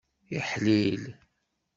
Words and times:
Iḥlil. 0.37 1.03